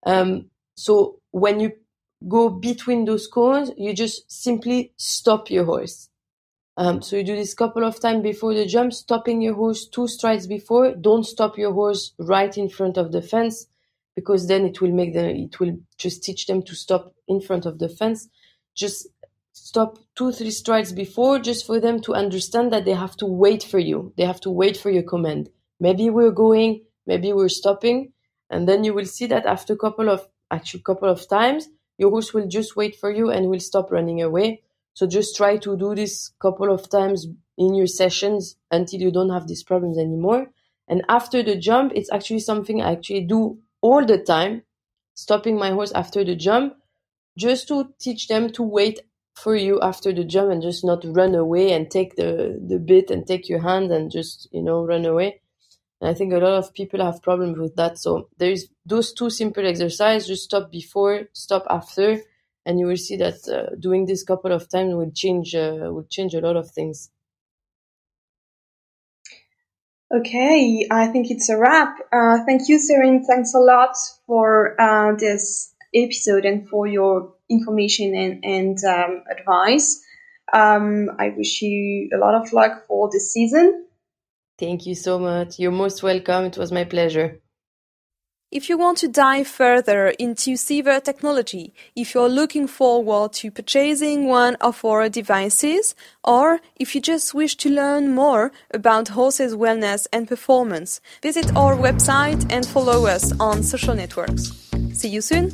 Um, 0.05 0.49
so 0.75 1.19
when 1.31 1.59
you 1.59 1.73
go 2.27 2.49
between 2.49 3.05
those 3.05 3.27
cones, 3.27 3.71
you 3.77 3.93
just 3.93 4.31
simply 4.31 4.93
stop 4.97 5.49
your 5.49 5.65
horse. 5.65 6.09
Um, 6.77 7.01
so 7.01 7.15
you 7.15 7.23
do 7.23 7.35
this 7.35 7.53
couple 7.53 7.85
of 7.85 7.99
times 7.99 8.21
before 8.21 8.53
the 8.53 8.65
jump, 8.65 8.93
stopping 8.93 9.41
your 9.41 9.53
horse 9.53 9.87
two 9.87 10.07
strides 10.07 10.45
before. 10.47 10.93
Don't 10.93 11.23
stop 11.25 11.57
your 11.57 11.73
horse 11.73 12.13
right 12.19 12.55
in 12.57 12.67
front 12.69 12.97
of 12.97 13.11
the 13.11 13.21
fence 13.21 13.67
because 14.15 14.47
then 14.47 14.65
it 14.65 14.81
will 14.81 14.91
make 14.91 15.13
them, 15.13 15.25
it 15.25 15.59
will 15.59 15.77
just 15.97 16.23
teach 16.23 16.47
them 16.47 16.63
to 16.63 16.75
stop 16.75 17.13
in 17.27 17.39
front 17.41 17.65
of 17.65 17.79
the 17.79 17.89
fence. 17.89 18.27
Just 18.75 19.07
stop 19.55 19.97
two, 20.15 20.33
three 20.33 20.51
strides 20.51 20.91
before 20.91 21.39
just 21.39 21.65
for 21.65 21.79
them 21.79 22.01
to 22.01 22.13
understand 22.13 22.73
that 22.73 22.83
they 22.83 22.93
have 22.93 23.15
to 23.15 23.25
wait 23.25 23.63
for 23.63 23.79
you. 23.79 24.13
They 24.17 24.25
have 24.25 24.41
to 24.41 24.51
wait 24.51 24.75
for 24.75 24.89
your 24.89 25.03
command. 25.03 25.49
Maybe 25.79 26.09
we're 26.09 26.31
going, 26.31 26.83
maybe 27.07 27.31
we're 27.31 27.49
stopping. 27.49 28.11
And 28.49 28.67
then 28.67 28.83
you 28.83 28.93
will 28.93 29.05
see 29.05 29.27
that 29.27 29.45
after 29.45 29.73
a 29.73 29.77
couple 29.77 30.09
of, 30.09 30.27
actually 30.51 30.83
couple 30.83 31.09
of 31.09 31.27
times, 31.27 31.69
your 31.97 32.09
horse 32.09 32.33
will 32.33 32.47
just 32.47 32.75
wait 32.75 32.97
for 32.97 33.09
you 33.09 33.31
and 33.31 33.49
will 33.49 33.61
stop 33.61 33.91
running 33.91 34.21
away. 34.21 34.61
So 34.93 35.07
just 35.07 35.37
try 35.37 35.57
to 35.57 35.77
do 35.77 35.95
this 35.95 36.31
couple 36.39 36.71
of 36.71 36.89
times 36.89 37.25
in 37.57 37.73
your 37.73 37.87
sessions 37.87 38.57
until 38.69 38.99
you 38.99 39.11
don't 39.11 39.29
have 39.29 39.47
these 39.47 39.63
problems 39.63 39.97
anymore. 39.97 40.47
And 40.89 41.03
after 41.07 41.41
the 41.41 41.55
jump, 41.55 41.93
it's 41.95 42.11
actually 42.11 42.41
something 42.41 42.81
I 42.81 42.91
actually 42.91 43.21
do 43.21 43.59
all 43.81 44.05
the 44.05 44.17
time, 44.17 44.63
stopping 45.13 45.57
my 45.57 45.71
horse 45.71 45.93
after 45.93 46.25
the 46.25 46.35
jump, 46.35 46.75
just 47.37 47.69
to 47.69 47.93
teach 47.99 48.27
them 48.27 48.51
to 48.51 48.63
wait 48.63 48.99
for 49.35 49.55
you 49.55 49.79
after 49.81 50.13
the 50.13 50.23
jump 50.23 50.51
and 50.51 50.61
just 50.61 50.83
not 50.83 51.03
run 51.05 51.35
away 51.35 51.73
and 51.73 51.91
take 51.91 52.15
the 52.15 52.59
the 52.67 52.79
bit 52.79 53.11
and 53.11 53.27
take 53.27 53.49
your 53.49 53.61
hand 53.61 53.91
and 53.91 54.11
just 54.11 54.47
you 54.51 54.63
know 54.63 54.85
run 54.85 55.05
away. 55.05 55.41
And 56.01 56.09
i 56.09 56.13
think 56.13 56.33
a 56.33 56.37
lot 56.37 56.53
of 56.53 56.73
people 56.73 57.03
have 57.03 57.21
problems 57.21 57.57
with 57.57 57.75
that. 57.75 57.97
So 57.97 58.29
there's 58.37 58.65
those 58.85 59.13
two 59.13 59.29
simple 59.29 59.65
exercises 59.67 60.27
just 60.27 60.43
stop 60.43 60.71
before 60.71 61.27
stop 61.33 61.65
after 61.69 62.21
and 62.65 62.79
you 62.79 62.87
will 62.87 62.97
see 62.97 63.17
that 63.17 63.47
uh, 63.47 63.75
doing 63.75 64.05
this 64.05 64.23
couple 64.23 64.51
of 64.51 64.69
times 64.69 64.95
will 64.95 65.11
change 65.11 65.53
uh, 65.53 65.89
will 65.91 66.07
change 66.09 66.33
a 66.33 66.41
lot 66.41 66.55
of 66.55 66.71
things. 66.71 67.11
Okay 70.15 70.87
i 70.91 71.07
think 71.07 71.29
it's 71.29 71.49
a 71.49 71.57
wrap. 71.57 71.97
Uh, 72.13 72.37
thank 72.45 72.69
you 72.69 72.77
Serine 72.77 73.25
thanks 73.25 73.53
a 73.53 73.59
lot 73.59 73.97
for 74.25 74.79
uh, 74.79 75.13
this 75.17 75.73
episode 75.93 76.45
and 76.45 76.69
for 76.69 76.87
your 76.87 77.34
information 77.49 78.15
and, 78.15 78.43
and 78.43 78.77
um, 78.83 79.23
advice. 79.29 80.01
Um, 80.53 81.09
I 81.19 81.29
wish 81.29 81.61
you 81.61 82.09
a 82.13 82.17
lot 82.17 82.35
of 82.35 82.51
luck 82.53 82.85
for 82.87 83.09
this 83.11 83.33
season. 83.33 83.85
Thank 84.57 84.85
you 84.85 84.95
so 84.95 85.19
much. 85.19 85.59
You're 85.59 85.71
most 85.71 86.01
welcome. 86.01 86.45
It 86.45 86.57
was 86.57 86.71
my 86.71 86.85
pleasure. 86.85 87.41
If 88.51 88.69
you 88.69 88.77
want 88.77 88.99
to 88.99 89.09
dive 89.09 89.47
further 89.47 90.09
into 90.17 90.55
Seaver 90.55 91.01
technology, 91.01 91.73
if 91.93 92.13
you're 92.13 92.29
looking 92.29 92.67
forward 92.67 93.33
to 93.33 93.51
purchasing 93.51 94.27
one 94.27 94.55
of 94.61 94.85
our 94.85 95.09
devices, 95.09 95.93
or 96.23 96.61
if 96.77 96.95
you 96.95 97.01
just 97.01 97.33
wish 97.33 97.57
to 97.57 97.69
learn 97.69 98.13
more 98.13 98.53
about 98.71 99.09
horses' 99.09 99.55
wellness 99.55 100.07
and 100.13 100.27
performance, 100.27 101.01
visit 101.21 101.53
our 101.57 101.75
website 101.75 102.49
and 102.49 102.65
follow 102.65 103.07
us 103.07 103.37
on 103.41 103.61
social 103.61 103.95
networks. 103.95 104.53
See 104.93 105.09
you 105.09 105.19
soon! 105.19 105.51